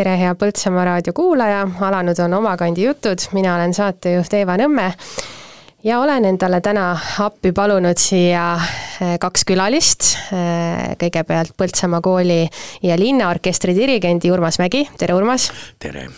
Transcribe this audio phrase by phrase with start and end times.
[0.00, 4.86] tere, hea Põltsamaa raadio kuulaja, alanud on Omakandi jutud, mina olen saatejuht Eeva Nõmme
[5.84, 6.86] ja olen endale täna
[7.24, 10.06] appi palunud siia eh, kaks külalist.
[10.32, 12.42] Eh, kõigepealt Põltsamaa kooli
[12.86, 15.50] ja linnaorkestri dirigendi Urmas Mägi, tere Urmas!
[15.78, 16.08] tere!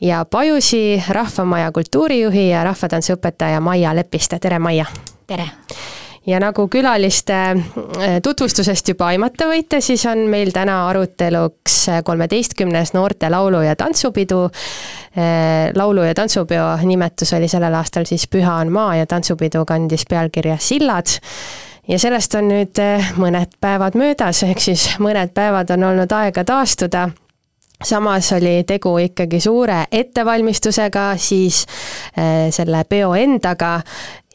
[0.00, 4.88] ja Pajusi Rahvamaja kultuurijuhi ja rahvatantsuõpetaja Maia Lepiste, tere Maia!
[5.26, 5.48] tere!
[6.30, 13.30] Ja nagu külaliste äh, tutvustusest juba aimata võite, siis on meil täna aruteluks kolmeteistkümnes noorte
[13.32, 14.44] laulu- ja tantsupidu.
[15.18, 20.06] Äh, laulu- ja tantsupeo nimetus oli sellel aastal siis Püha on maa ja tantsupidu kandis
[20.10, 21.18] pealkirja Sillad.
[21.88, 26.44] Ja sellest on nüüd äh, mõned päevad möödas, ehk siis mõned päevad on olnud aega
[26.44, 27.08] taastuda.
[27.80, 31.62] Samas oli tegu ikkagi suure ettevalmistusega, siis
[32.52, 33.70] selle peo endaga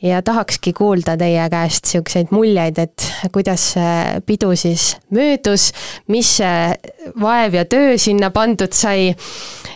[0.02, 5.72] ja tahakski kuulda teie käest niisuguseid muljeid, et kuidas see pidu siis möödus,
[6.12, 6.38] mis
[7.22, 9.16] vaev ja töö sinna pandud sai.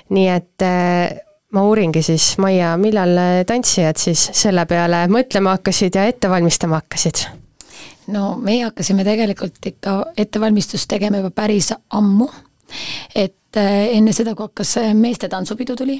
[0.09, 1.20] nii et äh,
[1.53, 7.26] ma uuringi siis, Maia, millal tantsijad siis selle peale mõtlema hakkasid ja ette valmistama hakkasid?
[8.09, 12.30] no meie hakkasime tegelikult ikka ettevalmistust tegema juba päris ammu,
[13.16, 15.95] et Äh, enne seda, kui hakkas äh, meeste tantsupidu tuli,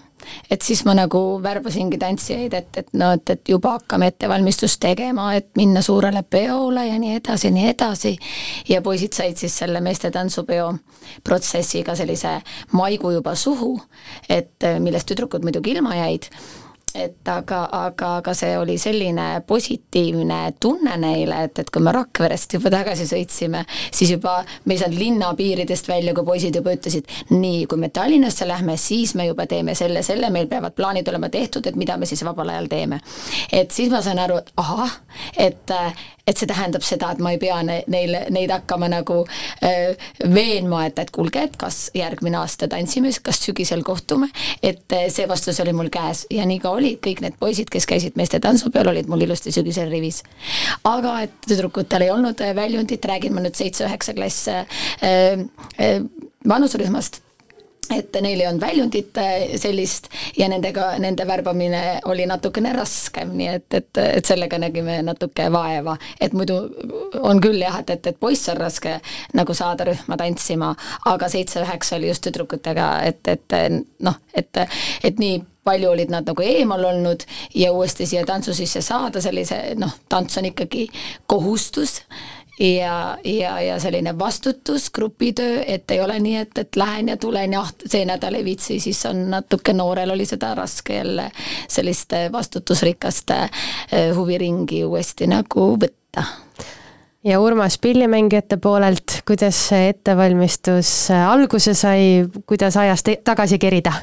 [0.54, 5.32] et siis ma nagu värbasingi tantsijaid, et, et no et, et juba hakkame ettevalmistust tegema,
[5.34, 8.14] et minna suurele peole ja nii edasi ja nii edasi.
[8.70, 10.76] ja poisid said siis selle meeste tantsupeo
[11.26, 12.36] protsessiga sellise
[12.78, 13.80] maigu juba suhu,
[14.30, 16.30] et äh, millest tüdrukud muidugi ilma jäid
[16.96, 22.56] et aga, aga, aga see oli selline positiivne tunne neile, et, et kui me Rakverest
[22.58, 27.10] juba tagasi sõitsime, siis juba me ei saanud linna piiridest välja, kui poisid juba ütlesid,
[27.34, 31.30] nii, kui me Tallinnasse lähme, siis me juba teeme selle, selle, meil peavad plaanid olema
[31.34, 33.02] tehtud, et mida me siis vabal ajal teeme.
[33.52, 35.00] et siis ma sain aru, et ahah,
[35.38, 35.76] et
[36.30, 39.22] et see tähendab seda, et ma ei pea ne, neile, neid hakkama nagu
[39.66, 44.30] äh, veenma, et, et kuulge, et kas järgmine aasta tantsime, kas sügisel kohtume,
[44.64, 47.88] et äh, see vastus oli mul käes ja nii ka oli, kõik need poisid, kes
[47.90, 50.22] käisid meeste tantsupeol, olid mul ilusti sügisel rivis.
[50.88, 54.66] aga et tüdrukutel ei olnud äh, väljundit, räägin ma nüüd seitse-üheksa klass äh,
[55.04, 56.04] äh,
[56.48, 57.24] vanuserühmast
[57.96, 63.52] et neil ei olnud väljundit äh, sellist ja nendega, nende värbamine oli natukene raskem, nii
[63.56, 65.98] et, et, et sellega nägime natuke vaeva.
[66.22, 66.60] et muidu
[67.20, 69.00] on küll jah, et, et, et poiss on raske
[69.34, 70.74] nagu saada rühma tantsima,
[71.06, 73.58] aga seitse-üheksa oli just tüdrukutega, et, et
[74.06, 74.66] noh, et,
[75.04, 75.40] et nii
[75.70, 77.24] palju olid nad nagu eemal olnud
[77.56, 80.88] ja uuesti siia tantsu sisse saada, sellise noh, tants on ikkagi
[81.30, 82.00] kohustus
[82.60, 87.54] ja, ja, ja selline vastutus, grupitöö, et ei ole nii, et, et lähen ja tulen
[87.54, 91.32] ja ah, see nädal ei viitsi, siis on natuke noorel oli seda raske jälle
[91.68, 96.24] selliste vastutusrikaste eh, huviringi uuesti nagu võtta
[97.24, 103.94] ja Urmas pillimängijate poolelt, kuidas see ettevalmistus alguse sai, kuidas ajas tagasi kerida?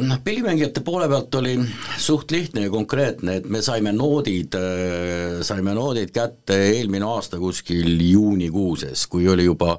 [0.00, 1.58] Noh, pillimängijate poole pealt oli
[2.00, 8.00] suht lihtne ja konkreetne, et me saime noodid, äh, saime noodid kätte eelmine aasta kuskil
[8.00, 9.76] juunikuuses, kui oli juba,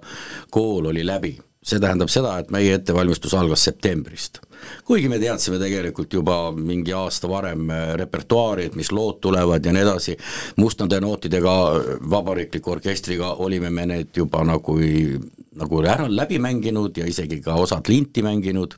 [0.50, 1.40] kool oli läbi.
[1.62, 4.40] see tähendab seda, et meie ettevalmistus algas septembrist.
[4.86, 9.74] kuigi me teadsime tegelikult juba mingi aasta varem äh, repertuaari, et mis lood tulevad ja
[9.74, 10.18] nii edasi,
[10.58, 11.56] mustade nootidega,
[12.10, 14.78] vabariikliku orkestriga olime me need juba nagu,
[15.56, 18.78] nagu ära läbi mänginud ja isegi ka osad linti mänginud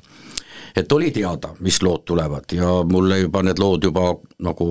[0.75, 4.09] et oli teada, mis lood tulevad ja mulle juba need lood juba
[4.43, 4.69] nagu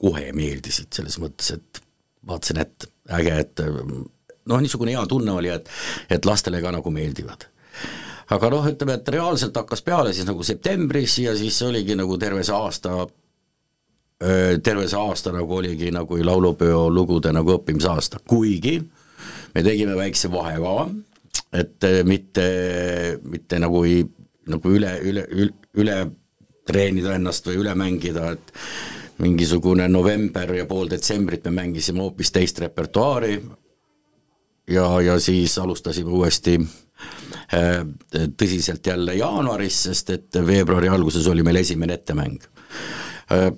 [0.00, 1.80] kohe meeldisid, selles mõttes, et
[2.26, 5.68] vaatasin, et äge, et noh, niisugune hea tunne oli, et,
[6.10, 7.46] et lastele ka nagu meeldivad.
[8.34, 12.44] Aga noh, ütleme, et reaalselt hakkas peale siis nagu septembris ja siis oligi nagu terve
[12.44, 13.04] see aasta,
[14.64, 18.78] terve see aasta nagu oligi nagu laulupeo lugude nagu õppimise aasta, kuigi
[19.54, 20.88] me tegime väikse vahekava,
[21.54, 22.46] et mitte,
[23.28, 24.02] mitte nagu ei
[24.50, 25.50] nagu üle, üle, üle,
[25.80, 25.96] üle
[26.68, 28.52] treenida ennast või üle mängida, et
[29.22, 33.36] mingisugune november ja pool detsembrit me mängisime hoopis teist repertuaari
[34.70, 36.56] ja, ja siis alustasime uuesti
[37.54, 37.84] äh,
[38.36, 42.40] tõsiselt jälle jaanuaris, sest et veebruari alguses oli meil esimene ettemäng
[43.32, 43.52] äh,.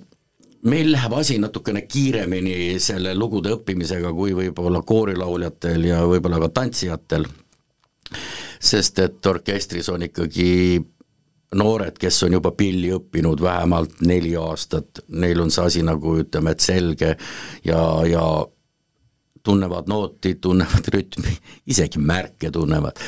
[0.66, 7.24] meil läheb asi natukene kiiremini selle lugude õppimisega, kui võib-olla koorilauljatel ja võib-olla ka tantsijatel
[8.60, 10.80] sest et orkestris on ikkagi
[11.54, 16.52] noored, kes on juba pilli õppinud vähemalt neli aastat, neil on see asi nagu ütleme,
[16.52, 17.14] et selge
[17.64, 18.26] ja, ja
[19.46, 21.34] tunnevad nooti, tunnevad rütmi,
[21.72, 23.02] isegi märke tunnevad.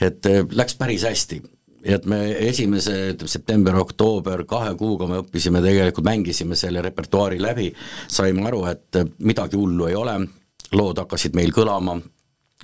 [0.00, 1.42] et äh, läks päris hästi.
[1.84, 2.18] Et me
[2.48, 2.94] esimese
[3.28, 7.66] september-oktoober kahe kuuga me õppisime tegelikult, mängisime selle repertuaari läbi,
[8.08, 10.14] saime aru, et midagi hullu ei ole,
[10.72, 11.98] lood hakkasid meil kõlama,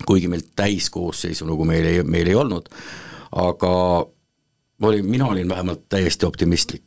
[0.07, 2.69] kuigi meil täiskoosseisu nagu meil ei, meil ei olnud,
[3.33, 3.73] aga
[4.83, 6.85] oli, mina olin vähemalt täiesti optimistlik.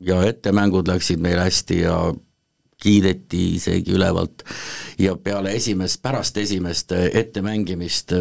[0.00, 2.14] ja ettemängud läksid meil hästi ja
[2.82, 4.42] kiideti isegi ülevalt
[4.98, 8.12] ja peale esimest, pärast esimest ettemängimist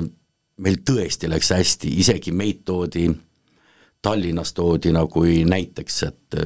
[0.57, 3.09] meil tõesti läks hästi, isegi meid toodi
[4.01, 6.37] Tallinnas toodi nagu näiteks, et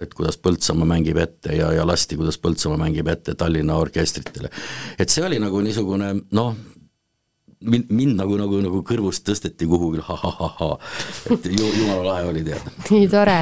[0.00, 4.50] et kuidas Põltsamaa mängib ette ja, ja lasti, kuidas Põltsamaa mängib ette Tallinna orkestritele.
[4.98, 6.56] et see oli nagu niisugune noh,
[7.60, 10.70] mind, mind nagu, nagu, nagu kõrvust tõsteti kuhugi ha-ha-ha-ha,
[11.34, 12.70] et ju, jumala lahe oli tead.
[12.90, 13.38] nii tore,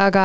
[0.00, 0.24] aga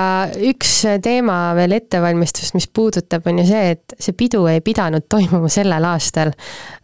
[0.52, 0.74] üks
[1.04, 5.90] teema veel ettevalmistust, mis puudutab, on ju see, et see pidu ei pidanud toimuma sellel
[5.90, 6.34] aastal.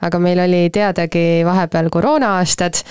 [0.01, 2.81] aga meil oli teadagi vahepeal koroona-aastad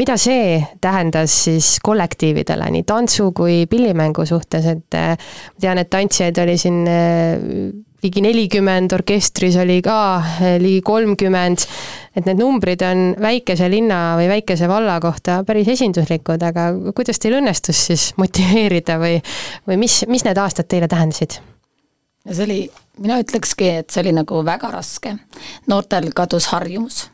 [0.00, 5.90] mida see tähendas siis kollektiividele, nii tantsu kui pillimängu suhtes, et äh, ma tean, et
[5.92, 7.42] tantsijaid oli siin äh,
[8.02, 11.66] ligi nelikümmend, orkestris oli ka äh, ligi kolmkümmend,
[12.16, 17.36] et need numbrid on väikese linna või väikese valla kohta päris esinduslikud, aga kuidas teil
[17.42, 19.18] õnnestus siis motiveerida või,
[19.68, 21.40] või mis, mis need aastad teile tähendasid?
[22.22, 22.58] no see oli,
[23.02, 25.16] mina ütlekski, et see oli nagu väga raske,
[25.68, 27.04] noortel kadus harjumus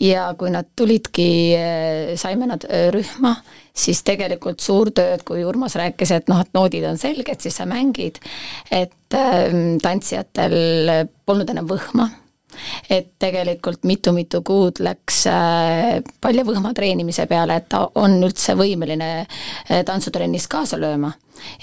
[0.00, 3.34] ja kui nad tulidki, eh, saime nad eh, rühma,
[3.74, 7.58] siis tegelikult suur töö, et kui Urmas rääkis, et noh, et noodid on selged, siis
[7.58, 8.20] sa mängid,
[8.70, 9.50] et äh,
[9.82, 10.56] tantsijatel
[11.26, 12.08] polnud enam võhma
[12.90, 19.10] et tegelikult mitu-mitu kuud läks äh, palju võhma treenimise peale, et ta on üldse võimeline
[19.20, 21.12] äh, tantsutrennis kaasa lööma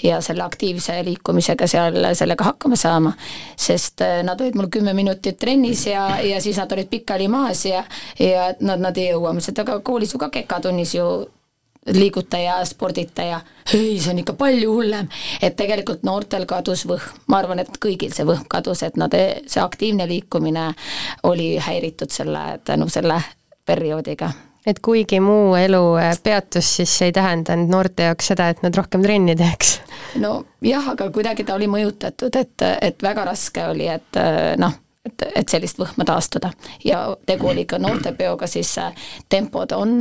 [0.02, 3.12] ja selle aktiivse liikumisega seal sellega hakkama saama.
[3.56, 7.64] sest äh, nad olid mul kümme minutit trennis ja, ja siis nad olid pikali maas
[7.66, 7.84] ja,
[8.18, 11.08] ja nad, nad ei jõua, ma ütlesin, et aga koolis ju ka kekatunnis ju
[11.92, 13.40] liiguta ja spordita ja
[13.74, 15.08] ei, see on ikka palju hullem.
[15.42, 19.14] et tegelikult noortel kadus võhm, ma arvan, et kõigil see võhm kadus, et nad,
[19.46, 20.72] see aktiivne liikumine
[21.22, 23.20] oli häiritud selle, tänu selle
[23.66, 24.32] perioodiga
[24.66, 28.74] et kuigi muu elu äh, peatus, siis see ei tähendanud noorte jaoks seda, et nad
[28.74, 29.78] rohkem trenni teeks?
[30.22, 34.74] no jah, aga kuidagi ta oli mõjutatud, et, et väga raske oli, et äh, noh,
[35.06, 36.50] et, et sellist võhma taastuda
[36.84, 40.00] ja tegu oli ka noortepeoga, siis äh, tempod on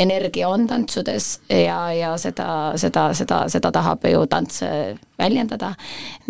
[0.00, 4.62] energia on tantsudes ja, ja seda, seda, seda, seda tahab ju tants
[5.20, 5.74] väljendada.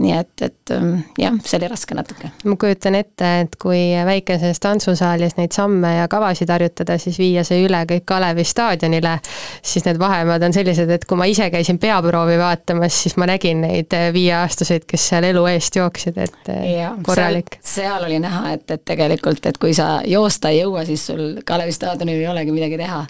[0.00, 2.30] nii et, et ähm, jah, see oli raske natuke.
[2.48, 7.60] ma kujutan ette, et kui väikeses tantsusaalis neid samme ja kavasid harjutada, siis viia see
[7.66, 9.18] üle kõik Kalevi staadionile,
[9.62, 13.62] siis need vahemaad on sellised, et kui ma ise käisin peaproovi vaatamas, siis ma nägin
[13.66, 17.60] neid viieaastaseid, kes seal elu eest jooksid, et äh, ja, korralik.
[17.64, 21.76] seal oli näha, et, et tegelikult, et kui sa joosta ei jõua, siis sul Kalevi
[21.76, 23.04] staadionil ei olegi midagi teha.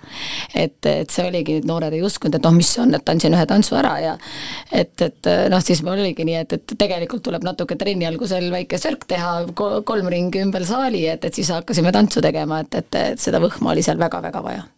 [0.55, 3.47] Et, et see oligi, noored ei uskunud, et noh, mis see on, et tantsin ühe
[3.51, 4.17] tantsu ära ja
[4.73, 8.81] et, et noh, siis mul oligi nii, et, et tegelikult tuleb natuke trenni algusel väike
[8.81, 13.23] sörk teha, kolm ringi ümber saali, et, et siis hakkasime tantsu tegema, et, et, et
[13.23, 14.69] seda võhma oli seal väga-väga vaja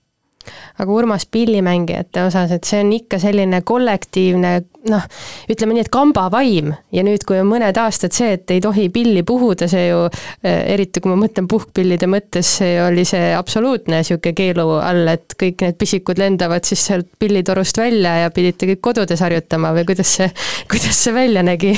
[0.78, 4.52] aga Urmas pillimängijate osas, et see on ikka selline kollektiivne
[4.90, 5.04] noh,
[5.52, 9.22] ütleme nii, et kambavaim ja nüüd, kui on mõned aastad see, et ei tohi pilli
[9.26, 10.02] puhuda, see ju
[10.42, 15.66] eriti kui ma mõtlen puhkpillide mõttes, see oli see absoluutne niisugune keelu all, et kõik
[15.66, 20.30] need pisikud lendavad siis sealt pillitorust välja ja pidite kõik kodudes harjutama või kuidas see,
[20.72, 21.74] kuidas see välja nägi?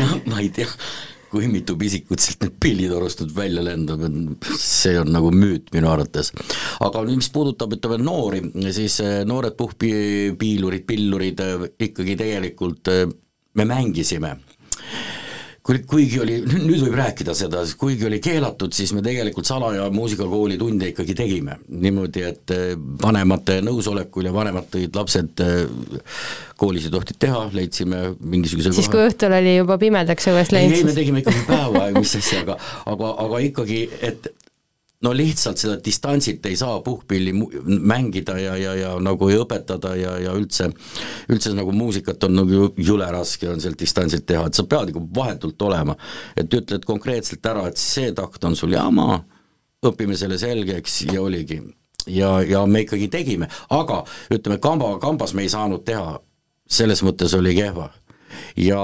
[0.00, 0.70] No ma ei tea
[1.30, 5.90] kui mitu pisikut sealt nüüd pillitorust nüüd välja lendab, et see on nagu müüt minu
[5.90, 6.32] arvates.
[6.80, 8.42] aga mis puudutab, ütleme noori,
[8.76, 13.06] siis eh, noored puhkpiilurid, pillurid eh, ikkagi tegelikult eh,
[13.56, 14.36] me mängisime
[15.66, 20.92] kuigi oli, nüüd võib rääkida seda, kuigi oli keelatud, siis me tegelikult salaja muusikakooli tunde
[20.92, 21.58] ikkagi tegime.
[21.68, 25.66] niimoodi, et eh, vanemate nõusolekul ja vanemad tõid lapsed eh,
[26.56, 28.94] koolis ei tohtinud teha, leidsime mingisuguse siis koha.
[28.94, 30.76] kui õhtul oli juba pimedaks õues läinud?
[30.76, 34.30] ei, ei, me tegime ikkagi päeva mis asja, aga aga, aga ikkagi, et
[35.04, 37.32] no lihtsalt seda distantsilt ei saa puhkpilli
[37.80, 40.70] mängida ja, ja, ja nagu ei õpetada ja, ja üldse,
[41.32, 45.04] üldse nagu muusikat on nagu jõle raske on sealt distantsilt teha, et sa pead nagu
[45.16, 45.96] vahetult olema.
[46.36, 49.20] et ütled konkreetselt ära, et see takt on sul jama,
[49.84, 51.60] õpime selle selgeks ja oligi.
[52.06, 56.18] ja, ja me ikkagi tegime, aga ütleme, kamba, kambas me ei saanud teha,
[56.66, 57.90] selles mõttes oli kehva
[58.56, 58.80] ja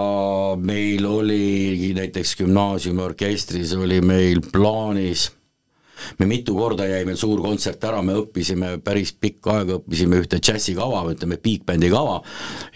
[0.57, 5.31] meil oli näiteks gümnaasiumi orkestris oli meil plaanis
[6.19, 10.41] me mitu korda jäi meil suur kontsert ära, me õppisime päris pikka aega, õppisime ühte
[10.43, 12.21] džässikava, ütleme big bändi kava.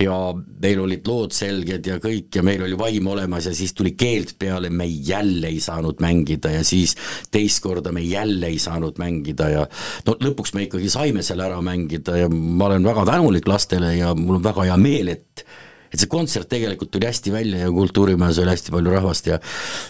[0.03, 3.95] Ja meil olid lood selged ja kõik ja meil oli vaim olemas ja siis tuli
[3.99, 6.97] keeld peale, me jälle ei saanud mängida ja siis
[7.31, 9.67] teist korda me jälle ei saanud mängida ja
[10.07, 14.15] no lõpuks me ikkagi saime selle ära mängida ja ma olen väga tänulik lastele ja
[14.15, 15.47] mul on väga hea meel, et
[15.97, 19.41] et see kontsert tegelikult tuli hästi välja ja Kultuurimajas oli hästi palju rahvast ja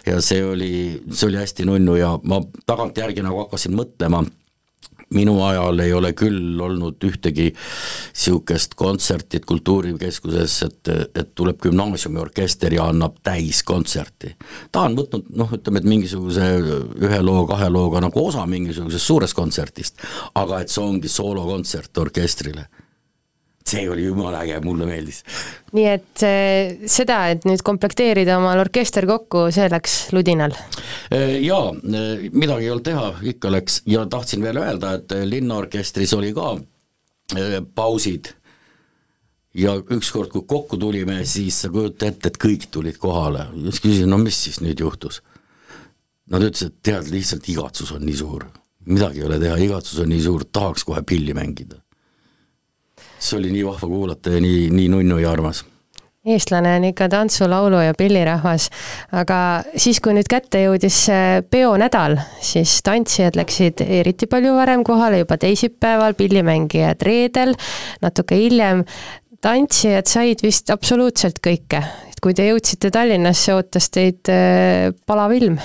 [0.06, 0.72] ja see oli,
[1.10, 4.22] see oli hästi nunnu ja ma tagantjärgi nagu hakkasin mõtlema,
[5.14, 12.88] minu ajal ei ole küll olnud ühtegi niisugust kontsertit Kultuurikeskuses, et, et tuleb gümnaasiumiorkester ja
[12.90, 14.34] annab täiskontserti.
[14.72, 19.38] ta on võtnud noh, ütleme, et mingisuguse ühe loo, kahe looga nagu osa mingisugusest suurest
[19.38, 20.02] kontserdist,
[20.34, 22.66] aga et see ongi soolokontsert orkestrile
[23.70, 25.22] see oli jumala äge, mulle meeldis.
[25.76, 30.54] nii et äh, seda, et nüüd komplekteerida omal orkester kokku, see läks ludinal?
[31.12, 36.14] Äh, jaa, äh, midagi ei olnud teha, ikka läks ja tahtsin veel öelda, et linnaorkestris
[36.16, 36.54] oli ka
[37.74, 38.30] pausid
[39.56, 44.12] ja ükskord, kui kokku tulime, siis sa kujuta ette, et kõik tulid kohale siis küsisin,
[44.12, 45.22] no mis siis nüüd juhtus?
[46.30, 48.46] Nad ütlesid, et tead, lihtsalt igatsus on nii suur,
[48.90, 51.78] midagi ei ole teha, igatsus on nii suur, tahaks kohe pilli mängida
[53.18, 55.64] see oli nii vahva kuulata ja nii, nii nunnu ja armas.
[56.26, 58.66] Eestlane on ikka tantsu, laulu ja pillirahvas,
[59.14, 59.36] aga
[59.78, 61.04] siis, kui nüüd kätte jõudis
[61.54, 67.54] peonädal, siis tantsijad läksid eriti palju varem kohale, juba teisipäeval, pillimängijad reedel,
[68.02, 68.82] natuke hiljem.
[69.40, 71.84] tantsijad said vist absoluutselt kõike,
[72.22, 75.60] kui te jõudsite Tallinnasse, ootas teid äh, palav ilm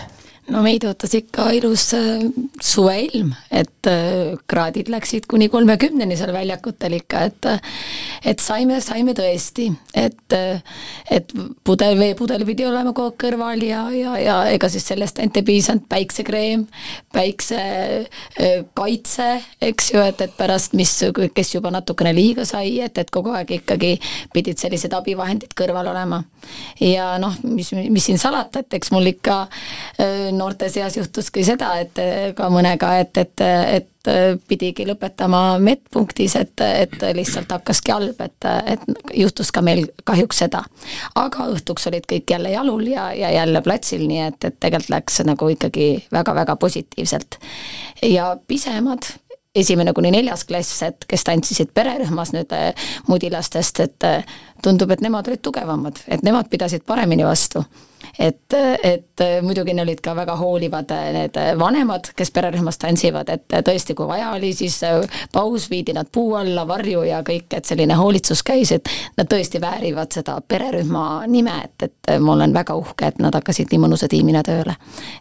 [0.52, 2.24] no meid ootas ikka ilus äh,
[2.62, 7.50] suveilm, et äh, kraadid läksid kuni kolmekümneni seal väljakutel ikka, et
[8.32, 10.36] et saime, saime tõesti, et
[11.12, 11.34] et
[11.66, 15.46] pudel, veepudel pidi olema kogu aeg kõrval ja, ja, ja ega siis sellest ainult ei
[15.48, 16.66] piisanud, päiksekreem,
[17.16, 19.30] päiksekaitse,
[19.70, 20.94] eks ju, et, et pärast, mis,
[21.36, 23.92] kes juba natukene liiga sai, et, et kogu aeg ikkagi
[24.34, 26.20] pidid sellised abivahendid kõrval olema.
[26.80, 29.38] ja noh, mis, mis siin salata, et eks mul ikka
[30.42, 32.02] noorte seas juhtuski seda, et
[32.36, 33.44] ka mõnega, et, et,
[33.78, 33.88] et
[34.50, 40.64] pidigi lõpetama medpunktis, et, et lihtsalt hakkaski halb, et, et juhtus ka meil kahjuks seda.
[41.16, 45.22] aga õhtuks olid kõik jälle jalul ja, ja jälle platsil, nii et, et tegelikult läks
[45.28, 47.38] nagu ikkagi väga-väga positiivselt.
[48.02, 49.06] ja pisemad
[49.56, 52.54] esimene kuni neljas klass, et kes tantsisid pererühmas nüüd
[53.12, 54.08] mudilastest, et
[54.62, 57.64] tundub, et nemad olid tugevamad, et nemad pidasid paremini vastu
[58.20, 58.54] et,
[58.84, 64.32] et muidugi olid ka väga hoolivad need vanemad, kes pererühmas tantsivad, et tõesti, kui vaja
[64.36, 64.80] oli, siis
[65.34, 69.62] paus, viidi nad puu alla, varju ja kõik, et selline hoolitsus käis, et nad tõesti
[69.62, 74.10] väärivad seda pererühma nime, et, et ma olen väga uhke, et nad hakkasid nii mõnusa
[74.12, 74.76] tiimina tööle.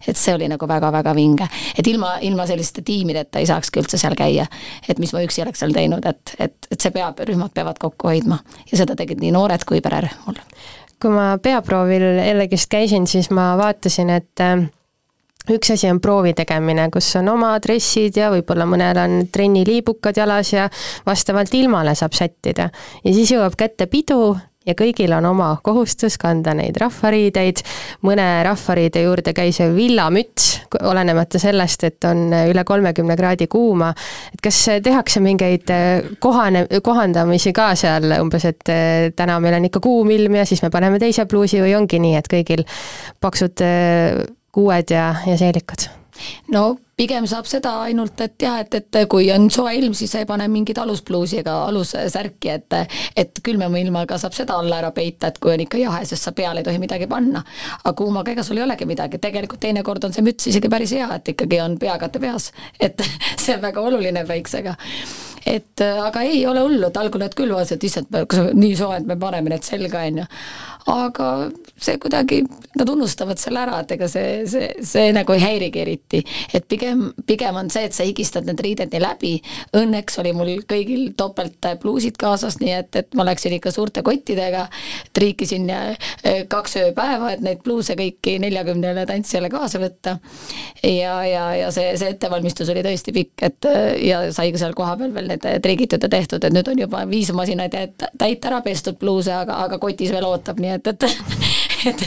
[0.07, 4.17] et see oli nagu väga-väga vinge, et ilma, ilma selliste tiimideta ei saakski üldse seal
[4.19, 4.47] käia.
[4.89, 8.09] et mis ma üksi oleks seal teinud, et, et, et see peab, rühmad peavad kokku
[8.09, 10.41] hoidma ja seda tegid nii noored kui pererühm mul
[11.01, 14.67] kui ma peaproovil jällegist käisin, siis ma vaatasin, et äh,
[15.49, 20.53] üks asi on proovi tegemine, kus on oma dressid ja võib-olla mõnel on trenniliibukad jalas
[20.53, 20.69] ja
[21.07, 22.71] vastavalt ilmale saab sättida.
[23.05, 24.37] ja siis jõuab kätte pidu
[24.67, 27.63] ja kõigil on oma kohustus kanda neid rahvariideid,
[28.05, 30.51] mõne rahvariide juurde käisev villamüts,
[30.85, 33.91] olenemata sellest, et on üle kolmekümne kraadi kuuma,
[34.35, 39.71] et kas tehakse mingeid eh, kohane, kohandamisi ka seal umbes, et eh, täna meil on
[39.71, 42.67] ikka kuum ilm ja siis me paneme teise pluusi või ongi nii, et kõigil
[43.21, 44.21] paksud eh,
[44.53, 45.89] kuued ja, ja seelikud?
[46.53, 50.27] no pigem saab seda ainult, et jah, et, et kui on soe ilm, siis ei
[50.29, 52.77] pane mingit aluspluusi ega alussärki, et
[53.21, 56.35] et külmema ilmaga saab seda alla ära peita, et kui on ikka jahe, sest sa
[56.37, 57.43] peale ei tohi midagi panna.
[57.85, 61.09] aga kuumaga ega sul ei olegi midagi, tegelikult teinekord on see müts isegi päris hea,
[61.17, 63.01] et ikkagi on peakate peas, et
[63.43, 64.77] see on väga oluline päiksega
[65.47, 69.07] et aga ei ole hullu, et algul nad küll vaatasid, issand, kas nii soe, et
[69.09, 70.27] me paneme need selga, on ju
[70.89, 72.41] aga see kuidagi,
[72.79, 76.21] nad unustavad selle ära, et ega see, see, see nagu ei häirigi eriti.
[76.55, 76.90] et pigem,
[77.27, 79.33] pigem on see, et sa higistad need riided nii läbi,
[79.77, 84.67] õnneks oli mul kõigil topeltpluusid kaasas, nii et, et ma läksin ikka suurte kottidega,
[85.17, 86.11] triikisin eh,
[86.51, 90.19] kaks ööpäeva, et neid pluuse kõiki neljakümnele tantsijale kaasa võtta.
[90.83, 93.71] ja, ja, ja see, see ettevalmistus oli tõesti pikk, et
[94.05, 97.33] ja sai ka seal kohapeal veel need triigitud ja tehtud, et nüüd on juba viis
[97.37, 97.75] masinaid
[98.19, 101.05] täit ära pestud pluuse, aga, aga kotis veel ootab, nii et et,
[101.91, 102.07] et,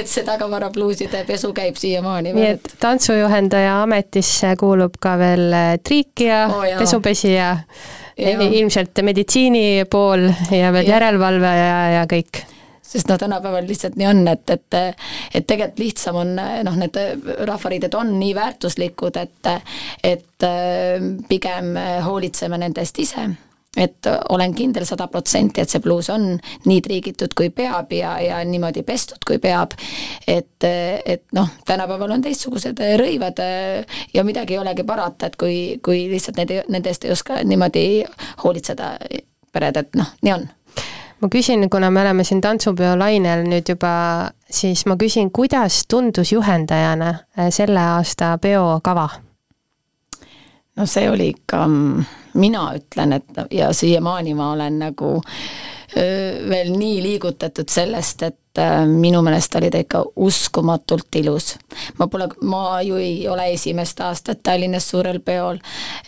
[0.00, 2.32] et see tagavarapluuside pesu käib siiamaani.
[2.36, 7.52] nii et tantsujuhendaja ametisse kuulub ka veel äh, triikija oh,, pesupesija,
[8.16, 12.44] ilmselt meditsiini pool ja veel järelevalve ja, ja kõik.
[12.84, 14.76] Sest noh, tänapäeval lihtsalt nii on, et, et
[15.34, 16.98] et tegelikult lihtsam on noh, need
[17.48, 19.50] rahvariided on nii väärtuslikud, et
[20.04, 20.46] et
[21.28, 21.74] pigem
[22.06, 23.26] hoolitseme nende eest ise
[23.76, 26.34] et olen kindel sada protsenti, et see pluus on
[26.66, 29.74] nii triigitud kui peab ja, ja niimoodi pestud kui peab.
[30.26, 30.64] et,
[31.04, 33.40] et noh, tänapäeval on teistsugused rõivad
[34.14, 38.04] ja midagi ei olegi parata, et kui, kui lihtsalt need, nende eest ei oska niimoodi
[38.44, 38.96] hoolitseda
[39.52, 40.46] pered, et noh, nii on
[41.24, 43.94] ma küsin, kuna me oleme siin tantsupeo lainel nüüd juba,
[44.50, 47.14] siis ma küsin, kuidas tundus juhendajana
[47.50, 49.08] selle aasta peokava?
[50.76, 52.04] No see oli ikka mm,
[52.34, 55.18] mina ütlen, et ja siiamaani ma olen nagu
[56.48, 61.54] veel nii liigutatud sellest, et minu meelest oli ta ikka uskumatult ilus.
[61.98, 65.58] ma pole, ma ju ei ole esimest aastat Tallinnas suurel peol,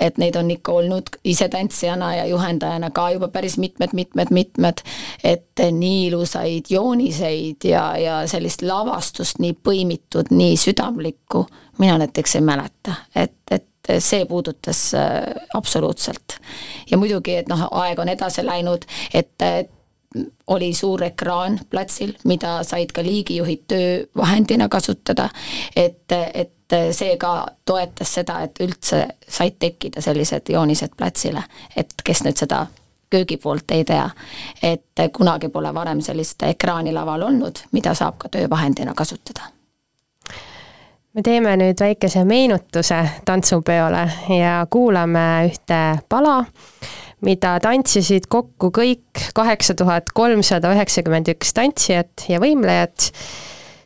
[0.00, 4.82] et neid on ikka olnud ise tantsijana ja juhendajana ka juba päris mitmed-mitmed-mitmed,
[5.24, 11.46] et nii ilusaid jooniseid ja, ja sellist lavastust nii põimitud, nii südamlikku,
[11.78, 13.66] mina näiteks ei mäleta, et, et
[13.98, 15.22] see puudutas äh,
[15.54, 16.38] absoluutselt.
[16.90, 19.42] ja muidugi, et noh, aeg on edasi läinud, et
[20.46, 25.28] oli suur ekraan platsil, mida said ka liigijuhid töövahendina kasutada,
[25.76, 31.42] et, et see ka toetas seda, et üldse said tekkida sellised joonised platsile,
[31.76, 32.66] et kes nüüd seda
[33.10, 34.06] köögi poolt ei tea,
[34.62, 39.55] et kunagi pole varem sellist ekraani laval olnud, mida saab ka töövahendina kasutada
[41.16, 44.02] me teeme nüüd väikese meenutuse tantsupeole
[44.36, 45.78] ja kuulame ühte
[46.12, 46.42] pala,
[47.24, 53.08] mida tantsisid kokku kõik kaheksa tuhat kolmsada üheksakümmend üks tantsijat ja võimlejat.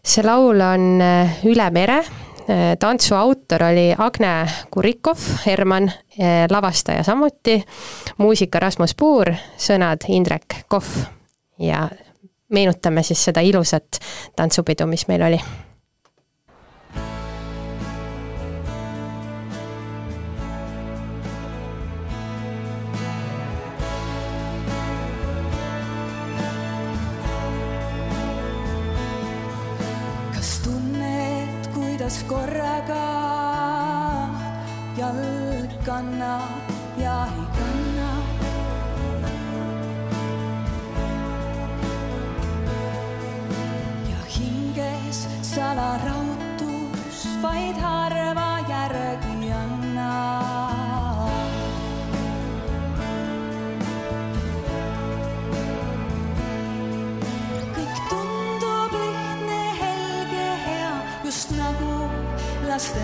[0.02, 2.00] see laul on äh, Üle mere,
[2.48, 5.86] äh, tantsu autor oli Agne Kurikov, Herman,
[6.18, 7.60] äh, lavastaja samuti,
[8.18, 11.06] muusika Rasmus Puur, sõnad Indrek Kohv.
[11.60, 11.88] Ja
[12.48, 14.00] meenutame siis seda ilusat
[14.36, 15.42] tantsupidu, mis meil oli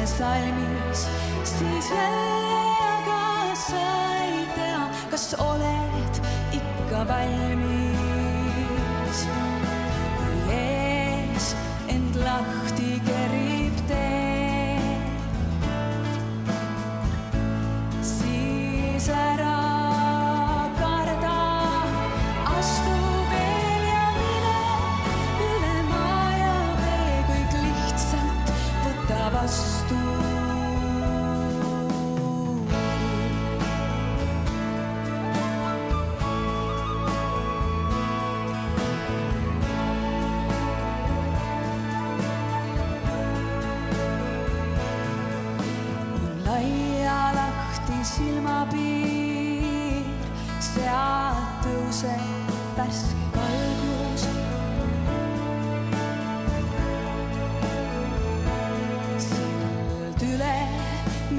[0.06, 1.08] laste salmis,
[1.44, 7.85] siis jälle aga sa ei tea, kas oled ikka valmis.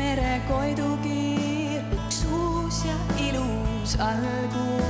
[0.08, 4.87] Mere koidukiir, üks uus ja ilus algus.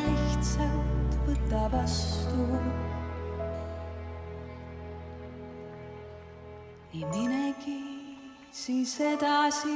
[0.00, 2.46] Lihtsalt võta vastu.
[6.96, 7.80] nii minegi
[8.56, 9.74] siis edasi,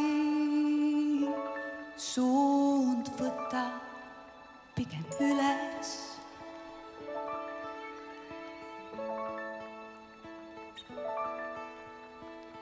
[2.00, 3.64] suund võta
[4.76, 5.90] pigem üles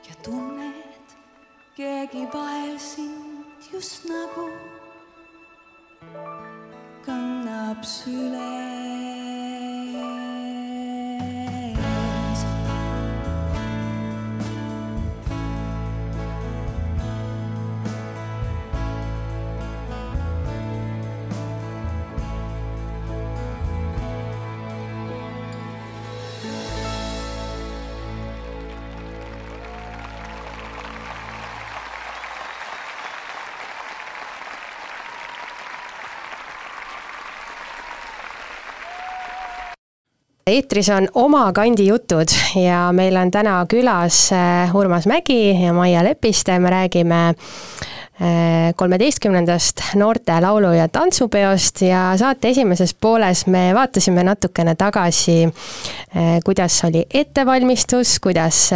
[0.09, 1.15] ja tunned,
[1.79, 4.49] keegi vahel sind just nagu
[7.69, 7.85] kannab
[40.49, 46.03] eetris on Oma kandi jutud ja meil on täna külas äh, Urmas Mägi ja Maia
[46.05, 54.25] Lepiste, me räägime äh, kolmeteistkümnendast noorte laulu- ja tantsupeost ja saate esimeses pooles me vaatasime
[54.25, 58.69] natukene tagasi, äh, kuidas oli ettevalmistus, kuidas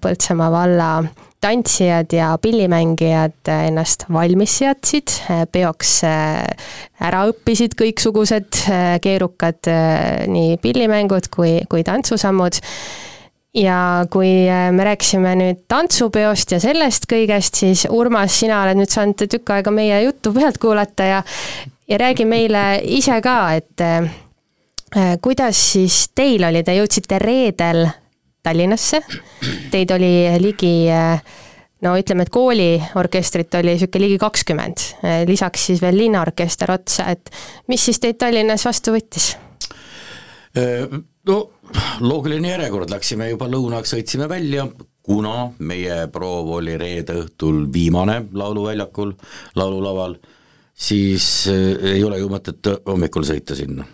[0.00, 0.90] Põltsamaa valla
[1.40, 5.12] tantsijad ja pillimängijad ennast valmis seadsid,
[5.52, 8.62] peoks ära õppisid kõiksugused
[9.02, 9.70] keerukad
[10.32, 12.60] nii pillimängud kui, kui tantsusammud.
[13.56, 19.16] ja kui me rääkisime nüüd tantsupeost ja sellest kõigest, siis Urmas, sina oled nüüd saanud
[19.16, 21.22] tükk aega meie juttu pealt kuulata ja,
[21.88, 23.86] ja räägi meile ise ka, et
[25.22, 27.86] kuidas siis teil oli, te jõudsite reedel
[28.46, 29.02] Tallinnasse.
[29.72, 30.74] Teid oli ligi
[31.84, 34.84] no ütleme, et kooliorkestrit oli niisugune ligi kakskümmend,
[35.28, 37.30] lisaks siis veel linnaorkester otsa, et
[37.68, 39.34] mis siis teid Tallinnas vastu võttis?
[41.26, 41.36] No
[42.00, 44.64] loogiline järjekord, läksime juba lõunaks, sõitsime välja,
[45.06, 49.12] kuna meie proov oli reede õhtul viimane Lauluväljakul,
[49.58, 50.16] laululaval,
[50.72, 53.84] siis ei ole ju mõtet hommikul sõita sinna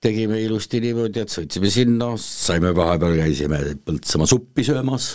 [0.00, 5.14] tegime ilusti niimoodi, et sõitsime sinna, saime vahepeal, käisime Põltsamaa suppi söömas,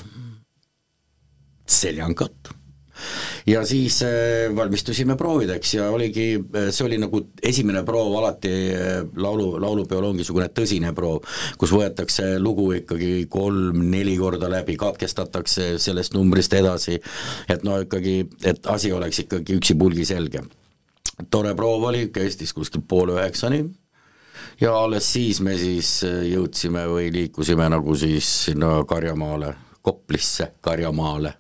[1.70, 2.54] seljangat,
[3.46, 6.26] ja siis äh, valmistusime proovideks ja oligi,
[6.70, 11.22] see oli nagu esimene proov alati äh, laulu, laulupeol on niisugune tõsine proov,
[11.62, 16.98] kus võetakse lugu ikkagi kolm-neli korda läbi, katkestatakse sellest numbrist edasi,
[17.50, 20.46] et no ikkagi, et asi oleks ikkagi üksipulgi selge.
[21.30, 23.66] tore proov oli, kestis kuskil poole üheksani
[24.62, 31.34] ja alles siis me siis jõudsime või liikusime nagu siis sinna Karjamaale, Koplisse, Karjamaale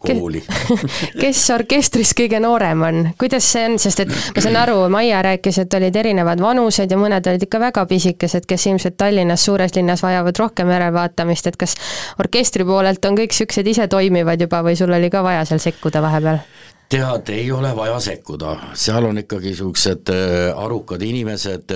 [0.00, 0.42] kooli.
[1.22, 5.60] kes orkestris kõige noorem on, kuidas see on, sest et ma saan aru, Maia rääkis,
[5.62, 10.02] et olid erinevad vanused ja mõned olid ikka väga pisikesed, kes ilmselt Tallinnas, suures linnas
[10.04, 11.76] vajavad rohkem järelevaatamist, et kas
[12.20, 16.02] orkestri poolelt on kõik niisugused ise toimivad juba või sul oli ka vaja seal sekkuda
[16.02, 16.42] vahepeal?
[16.88, 20.10] Tead, ei ole vaja sekkuda, seal on ikkagi niisugused
[20.56, 21.74] arukad inimesed,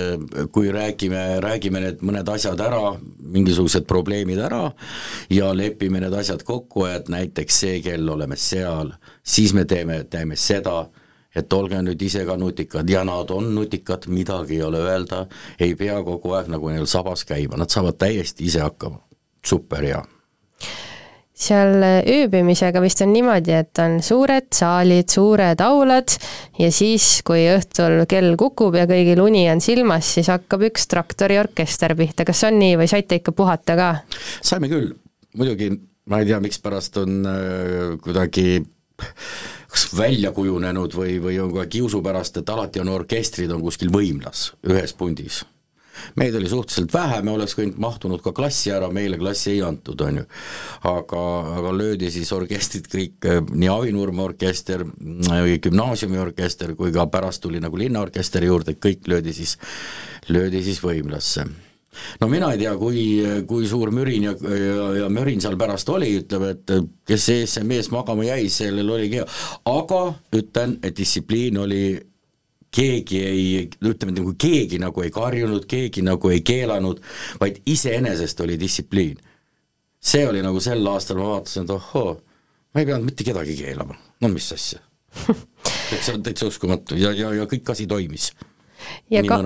[0.51, 2.95] kui räägime, räägime need mõned asjad ära,
[3.35, 4.63] mingisugused probleemid ära
[5.33, 10.37] ja lepime need asjad kokku, et näiteks see kell oleme seal, siis me teeme, teeme
[10.39, 10.87] seda,
[11.35, 12.89] et olge nüüd ise ka nutikad.
[12.89, 15.25] Ja nad on nutikad, midagi ei ole öelda,
[15.59, 19.01] ei pea kogu aeg nagu neil sabas käima, nad saavad täiesti ise hakkama,
[19.45, 20.01] super hea
[21.33, 26.13] seal ööbimisega vist on niimoodi, et on suured saalid, suured aulad
[26.59, 31.95] ja siis, kui õhtul kell kukub ja kõigil uni on silmas, siis hakkab üks traktoriorkester
[31.99, 33.89] pihta, kas on nii või saite ikka puhata ka?
[34.45, 34.93] saime küll,
[35.37, 35.73] muidugi
[36.11, 38.61] ma ei tea, mikspärast on äh, kuidagi
[39.73, 43.89] kas välja kujunenud või, või on kohe kiusu pärast, et alati on orkestrid on kuskil
[43.93, 45.41] võimlas, ühes pundis
[46.19, 50.01] meid oli suhteliselt vähe, me oleks võinud mahtunud ka klassi ära, meile klassi ei antud,
[50.01, 50.25] on ju.
[50.89, 51.25] aga,
[51.59, 54.85] aga löödi siis orkestrid kõik, nii Avinurme orkester,
[55.67, 59.57] gümnaasiumiorkester kui ka pärast tuli nagu linnaorkester juurde, kõik löödi siis,
[60.29, 61.47] löödi siis võimlasse
[62.21, 63.03] no mina ei tea, kui,
[63.47, 66.73] kui suur mürin ja, ja, ja mörin seal pärast oli, ütleme, et
[67.07, 69.27] kes see mees magama jäi, sellel oligi hea,
[69.69, 70.01] aga
[70.35, 71.83] ütlen, et distsipliin oli
[72.73, 73.43] keegi ei,
[73.85, 77.01] ütleme nagu keegi nagu ei karjunud, keegi nagu ei keelanud,
[77.41, 79.17] vaid iseenesest oli distsipliin.
[80.03, 82.17] see oli nagu sel aastal, ma vaatasin, et ohoo,
[82.73, 84.81] ma ei pidanud mitte kedagi keelama, no mis asja?
[85.89, 86.95] Täitsa, täitsa uskumatu.
[86.97, 88.31] Ja, ja, ja kõik asi toimis.
[89.11, 89.37] Ja ka-,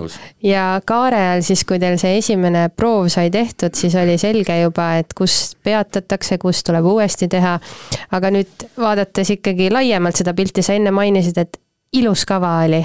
[0.44, 4.94] ja kaare ajal siis, kui teil see esimene proov sai tehtud, siis oli selge juba,
[5.02, 7.58] et kus peatatakse, kus tuleb uuesti teha,
[8.18, 11.60] aga nüüd vaadates ikkagi laiemalt seda pilti, sa enne mainisid, et
[11.94, 12.82] ilus kava oli.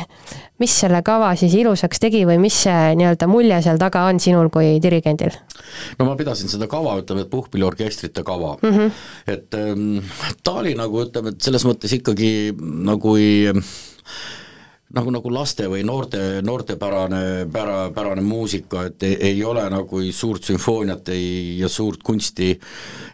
[0.62, 4.50] mis selle kava siis ilusaks tegi või mis see nii-öelda mulje seal taga on sinul
[4.54, 5.34] kui dirigendil?
[5.98, 8.76] no ma pidasin seda kava, ütleme, puhkpilliorkestrite kava mm.
[8.76, 8.92] -hmm.
[9.26, 9.98] et ähm,
[10.44, 13.50] ta oli nagu ütleme, et selles mõttes ikkagi nagu ei
[14.92, 20.44] nagu, nagu laste või noorte, noortepärane, pära, pärane muusika, et ei, ei ole nagu suurt
[20.48, 22.50] sümfooniat ei, ja suurt kunsti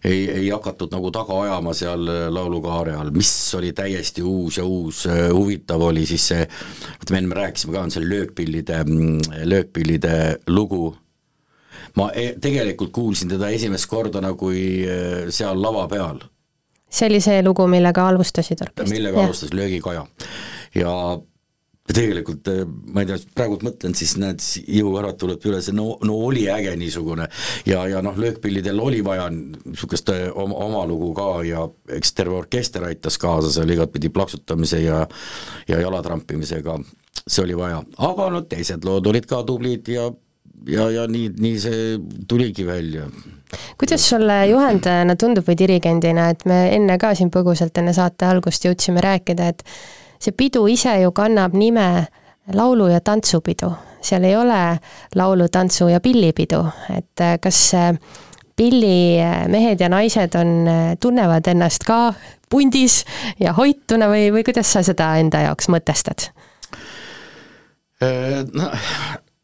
[0.04, 5.04] ei, ei hakatud nagu taga ajama seal laulukaare all, mis oli täiesti uus ja uus,
[5.32, 6.48] huvitav oli siis see,
[7.02, 8.82] ütleme enne me rääkisime ka, on see löökpillide,
[9.46, 10.16] löökpillide
[10.50, 10.90] lugu,
[11.98, 14.50] ma e tegelikult kuulsin teda esimest korda nagu
[15.34, 16.20] seal lava peal.
[16.90, 18.94] see oli see lugu, millega alustasid orkestrit?
[18.96, 20.06] millega alustas Löögikaja
[20.74, 20.92] ja
[21.88, 26.18] ja tegelikult eh, ma ei tea, praegult mõtlen, siis näed, jõuärad tuleb üles, no, no
[26.28, 27.28] oli äge niisugune.
[27.68, 31.64] Ja, ja noh, löökpillidel oli vaja niisugust eh, oma, oma lugu ka ja
[31.98, 35.04] eks terve orkester aitas kaasa seal igatpidi plaksutamise ja
[35.68, 36.78] ja jalatrampimisega,
[37.26, 40.10] see oli vaja, aga no teised lood olid ka tublid ja
[40.66, 41.82] ja, ja nii, nii see
[42.28, 43.08] tuligi välja.
[43.80, 48.66] Kuidas sulle juhendajana tundub või dirigendina, et me enne ka siin põgusalt enne saate algust
[48.66, 49.64] jõudsime rääkida, et
[50.18, 52.06] see pidu ise ju kannab nime
[52.54, 54.78] laulu- ja tantsupidu, seal ei ole
[55.14, 56.64] laulu, tantsu ja pillipidu,
[56.96, 57.92] et äh, kas äh,
[58.56, 62.14] pillimehed ja naised on, äh, tunnevad ennast ka
[62.50, 63.04] pundis
[63.40, 66.30] ja hoituna või, või kuidas sa seda enda jaoks mõtestad?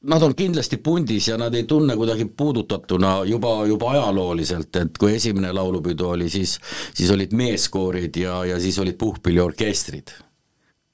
[0.04, 5.16] Nad on kindlasti pundis ja nad ei tunne kuidagi puudutatuna juba, juba ajalooliselt, et kui
[5.16, 6.58] esimene laulupidu oli, siis,
[6.94, 10.14] siis olid meeskoorid ja, ja siis olid puhkpilliorkestrid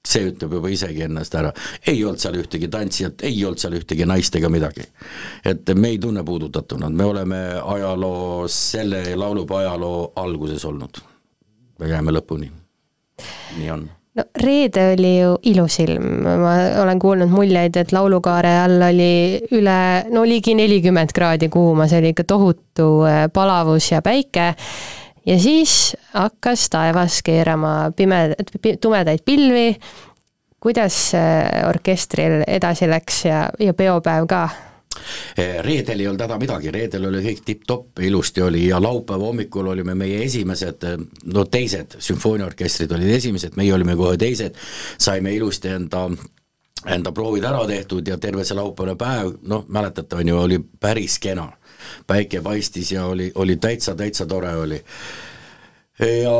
[0.06, 1.52] see ütleb juba isegi ennast ära.
[1.86, 4.86] ei olnud seal ühtegi tantsijat, ei olnud seal ühtegi naist ega midagi.
[5.44, 11.02] et me ei tunne puudutatuna, me oleme ajaloo, selle laulupeo ajaloo alguses olnud.
[11.78, 12.50] me jääme lõpuni.
[13.58, 18.82] nii on no reede oli ju ilus ilm, ma olen kuulnud muljeid, et laulukaare all
[18.88, 19.12] oli
[19.54, 24.54] üle, no ligi nelikümmend kraadi kuuma, see oli ikka tohutu eh, palavus ja päike
[25.26, 28.34] ja siis hakkas taevas keerama pime-,
[28.80, 29.76] tumedaid pilvi,
[30.60, 31.12] kuidas
[31.68, 34.48] orkestril edasi läks ja, ja peopäev ka?
[35.38, 39.70] Eh, reedel ei olnud häda midagi, reedel oli kõik tipp-topp, ilusti oli ja laupäeva hommikul
[39.70, 40.84] olime meie esimesed,
[41.30, 44.58] no teised sümfooniaorkestrid olid esimesed, meie olime kohe teised,
[44.98, 46.08] saime ilusti enda
[46.88, 51.18] enda proovid ära tehtud ja terve see laupäevane päev, noh, mäletate, on ju, oli päris
[51.20, 51.50] kena
[52.06, 54.80] päike paistis ja oli, oli täitsa, täitsa tore oli.
[56.00, 56.32] Ja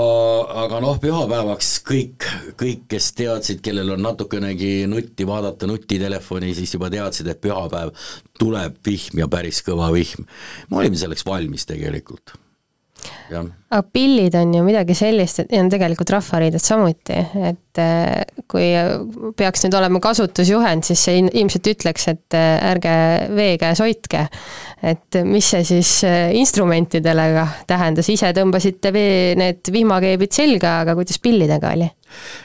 [0.62, 2.24] aga noh, pühapäevaks kõik,
[2.56, 7.92] kõik, kes teadsid, kellel on natukenegi nutti vaadata, nutitelefoni, siis juba teadsid, et pühapäev
[8.40, 10.24] tuleb vihm ja päris kõva vihm.
[10.70, 12.38] me olime selleks valmis tegelikult
[13.70, 18.72] aga pillid on ju midagi sellist, et ja tegelikult rahvariided samuti, et äh, kui
[19.38, 22.94] peaks nüüd olema kasutusjuhend, siis see ilmselt ütleks, et äh, ärge
[23.36, 24.26] vee käes hoidke.
[24.82, 31.22] et mis see siis äh, instrumentidele tähendas, ise tõmbasite vee, need vihmakeebid selga, aga kuidas
[31.22, 31.90] pillidega oli?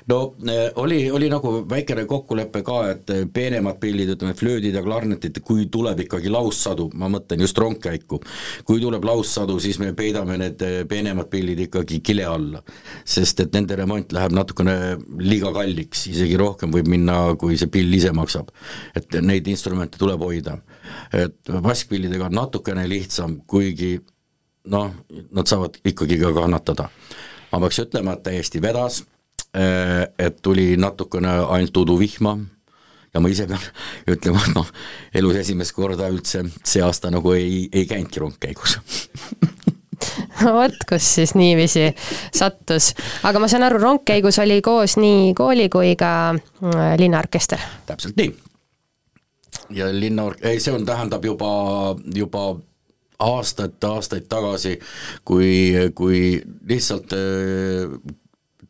[0.07, 0.35] no
[0.75, 6.03] oli, oli nagu väikene kokkulepe ka, et peenemad pillid, ütleme flöödid ja klarnetid, kui tuleb
[6.05, 8.21] ikkagi laussadu, ma mõtlen just rongkäiku,
[8.67, 10.77] kui tuleb laussadu, siis me peidame need eh,
[11.15, 12.61] peenemad pillid ikkagi kile alla.
[13.05, 17.93] sest et nende remont läheb natukene liiga kalliks, isegi rohkem võib minna, kui see pill
[17.93, 18.51] ise maksab.
[18.95, 20.57] et neid instrumente tuleb hoida.
[21.13, 23.99] et vaskpillidega on natukene lihtsam, kuigi
[24.67, 24.91] noh,
[25.31, 26.89] nad saavad ikkagi ka kannatada.
[27.51, 29.03] ma peaks ütlema, et täiesti vedas
[29.55, 32.33] Äh, et tuli natukene ainult uduvihma
[33.13, 33.61] ja ma ise pean
[34.11, 34.71] ütlema, et noh,
[35.15, 38.75] elus esimest korda üldse see aasta nagu ei, ei käinudki rongkäigus
[40.57, 41.87] vot, kus siis niiviisi
[42.35, 42.93] sattus.
[43.23, 47.59] aga ma saan aru, rongkäigus oli koos nii kooli kui ka äh, linnaorkester?
[47.85, 48.35] täpselt nii.
[49.69, 51.49] ja linna, ei see on, tähendab juba,
[52.15, 52.47] juba
[53.19, 54.77] aastaid-aastaid tagasi,
[55.25, 57.95] kui, kui lihtsalt äh,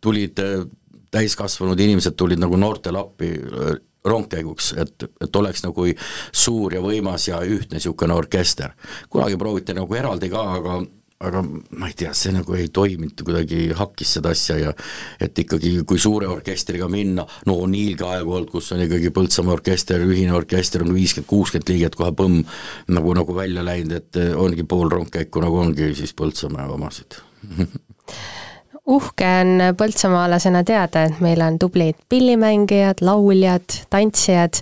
[0.01, 0.65] tulid äh,
[1.11, 5.87] täiskasvanud inimesed tulid nagu noortele appi äh, rongkäiguks, et, et oleks nagu
[6.31, 8.75] suur ja võimas ja ühtne niisugune orkester.
[9.09, 10.75] kunagi prooviti nagu eraldi ka, aga
[11.23, 14.73] aga ma ei tea, see nagu ei toiminud, kuidagi hakkis seda asja ja
[15.21, 19.55] et ikkagi, kui suure orkestriga minna, no on hiilge aeg olnud, kus on ikkagi Põltsamaa
[19.55, 22.41] orkester, ühine orkester on viiskümmend, kuuskümmend liiget kohe põmm
[22.91, 27.21] nagu, nagu välja läinud, et ongi pool rongkäiku nagu ongi siis Põltsamaa omasid.
[28.85, 34.59] Uhke on põltsamaalasena teada, et meil on tublid pillimängijad, lauljad, tantsijad,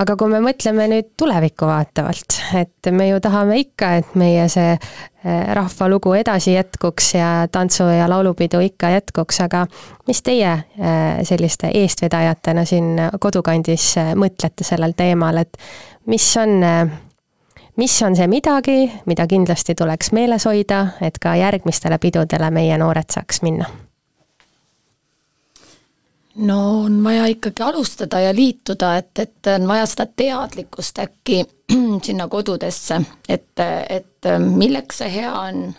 [0.00, 4.74] aga kui me mõtleme nüüd tulevikku vaatavalt, et me ju tahame ikka, et meie see
[4.74, 9.64] eh, rahvalugu edasi jätkuks ja tantsu- ja laulupidu ikka jätkuks, aga
[10.08, 15.56] mis teie eh, selliste eestvedajatena siin kodukandis eh, mõtlete sellel teemal, et
[16.12, 16.60] mis on,
[17.80, 18.78] mis on see midagi,
[19.08, 23.85] mida kindlasti tuleks meeles hoida, et ka järgmistele pidudele meie noored saaks minna?
[26.36, 31.44] No on vaja ikkagi alustada ja liituda, et, et on vaja seda teadlikkust äkki
[32.06, 35.74] sinna kodudesse, et, et milleks see hea on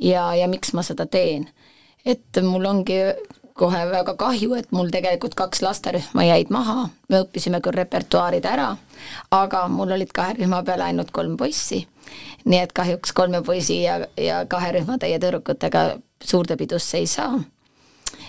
[0.00, 1.48] ja, ja miks ma seda teen.
[2.04, 2.98] et mul ongi
[3.60, 8.70] kohe väga kahju, et mul tegelikult kaks lasterühma jäid maha, me õppisime küll repertuaarid ära,
[9.36, 11.86] aga mul olid kahe rühma peale ainult kolm poissi.
[12.44, 15.84] nii et kahjuks kolme poisi ja, ja kahe rühmatäie tüdrukutega
[16.24, 17.40] suurde pidusse ei saa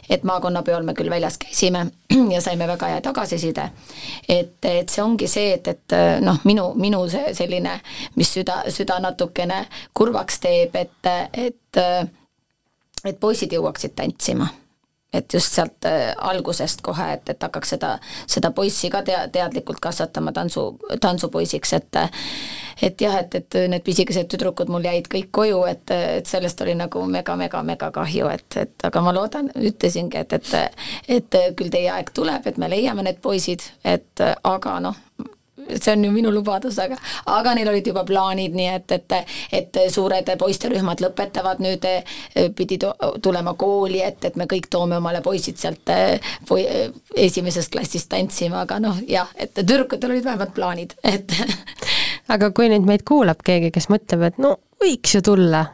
[0.10, 1.86] et maakonnapeol me küll väljas käisime
[2.34, 3.70] ja saime väga hea tagasiside.
[4.30, 7.80] et, et see ongi see, et, et noh, minu, minu see selline,
[8.16, 11.84] mis süda, süda natukene kurvaks teeb, et, et
[13.02, 14.48] et poisid jõuaksid tantsima
[15.14, 17.96] et just sealt äh, algusest kohe, et, et hakkaks seda,
[18.30, 20.66] seda poissi ka tea-, teadlikult kasvatama tantsu,
[21.02, 22.02] tantsupoisiks, et
[22.82, 26.74] et jah, et, et need pisikesed tüdrukud mul jäid kõik koju, et, et sellest oli
[26.80, 32.10] nagu mega-mega-mega kahju, et, et aga ma loodan, ütlesingi, et, et et küll teie aeg
[32.16, 34.98] tuleb, et me leiame need poisid, et aga noh,
[35.78, 36.98] see on ju minu lubadus, aga
[37.32, 39.18] aga neil olid juba plaanid, nii et, et
[39.62, 41.86] et suured poisterühmad lõpetavad nüüd,
[42.56, 42.86] pidid
[43.24, 45.92] tulema kooli, et, et me kõik toome omale poisid sealt
[46.48, 46.64] poi,
[47.16, 51.36] esimesest klassist tantsima, aga noh, jah, et tüdrukutel olid vähemalt plaanid, et
[52.34, 55.66] aga kui nüüd meid kuulab keegi, kes mõtleb, et no võiks ju tulla,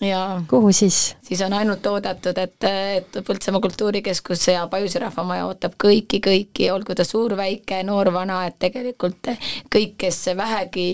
[0.00, 1.16] ja kuhu siis?
[1.22, 6.94] siis on ainult oodatud, et, et Põltsamaa Kultuurikeskus ja Pajusi rahvamaja ootab kõiki, kõiki, olgu
[6.94, 9.30] ta suur, väike, noor, vana, et tegelikult
[9.74, 10.86] kõik, kes vähegi,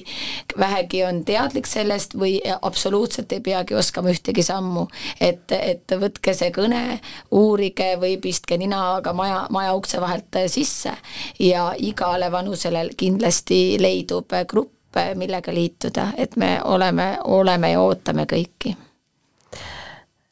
[0.59, 4.87] vähegi on teadlik sellest või absoluutselt ei peagi oskama ühtegi sammu,
[5.21, 10.93] et, et võtke see kõne, uurige või pistke ninaga maja, maja ukse vahelt sisse
[11.39, 14.77] ja igale vanusele kindlasti leidub grupp,
[15.17, 18.75] millega liituda, et me oleme, oleme ja ootame kõiki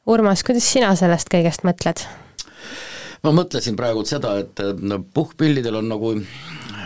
[0.08, 2.06] Urmas, kuidas sina sellest kõigest mõtled?
[3.18, 4.60] ma mõtlesin praegu seda, et
[5.14, 6.12] puhkpillidel on nagu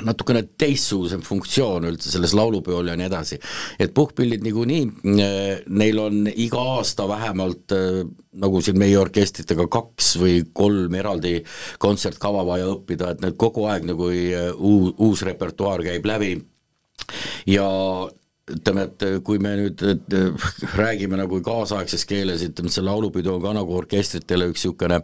[0.03, 3.39] natukene teistsugusem funktsioon üldse selles laulupeol ja nii edasi.
[3.79, 4.87] et puhkpillid niikuinii,
[5.69, 7.77] neil on iga aasta vähemalt
[8.43, 11.37] nagu siin meie orkestritega kaks või kolm eraldi
[11.79, 16.35] kontsertkava vaja õppida, et need kogu aeg nagu uus, uus repertuaar käib läbi
[17.47, 17.69] ja
[18.51, 20.17] ütleme, et kui me nüüd et
[20.81, 25.03] räägime nagu kaasaegses keeles, ütleme, see laulupidu on ka nagu orkestritele üks niisugune,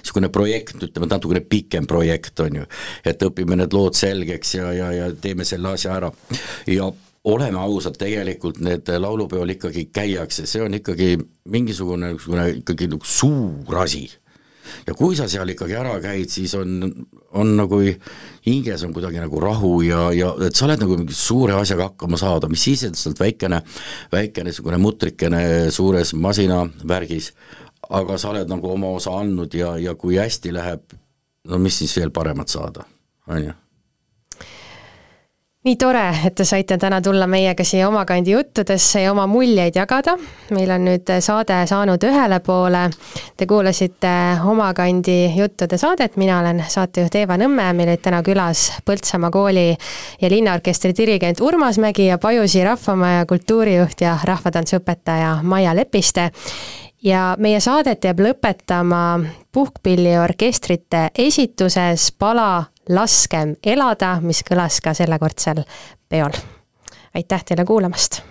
[0.00, 2.66] niisugune projekt, ütleme, natukene pikem projekt, on ju.
[3.06, 6.10] et õpime need lood selgeks ja, ja, ja teeme selle asja ära.
[6.70, 6.90] ja
[7.30, 11.14] oleme ausad, tegelikult need laulupeol ikkagi käiakse, see on ikkagi
[11.52, 14.08] mingisugune niisugune ikkagi nagu suur asi
[14.86, 16.90] ja kui sa seal ikkagi ära käid, siis on,
[17.38, 17.80] on nagu
[18.46, 22.20] hinges on kuidagi nagu rahu ja, ja et sa oled nagu mingi suure asjaga hakkama
[22.20, 23.62] saada, mis siis, et sa oled väikene,
[24.12, 25.42] väikene niisugune mutrikene
[25.74, 27.32] suures masinavärgis,
[27.90, 30.96] aga sa oled nagu oma osa andnud ja, ja kui hästi läheb,
[31.50, 32.86] no mis siis veel paremat saada,
[33.30, 33.59] on ju
[35.64, 40.14] nii tore, et te saite täna tulla meiega siia Omakandi juttudesse ja oma muljeid jagada.
[40.56, 42.86] meil on nüüd saade saanud ühele poole.
[43.36, 44.12] Te kuulasite
[44.44, 49.76] Omakandi juttude saadet, mina olen saatejuht Eeva Nõmme, meil olid täna külas Põltsamaa kooli
[50.20, 56.30] ja linnaorkestri dirigent Urmas Mägi ja Pajusi rahvamaja kultuurijuht ja rahvatantsuõpetaja Maia Lepiste
[57.02, 59.04] ja meie saadet jääb lõpetama
[59.52, 65.62] puhkpilliorkestrite esituses pala Laskem elada, mis kõlas ka sellekordsel
[66.10, 66.34] peol.
[67.14, 68.22] aitäh teile kuulamast!